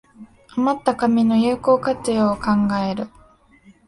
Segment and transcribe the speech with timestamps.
[0.55, 2.43] あまった紙の有効活用を考
[2.87, 3.07] える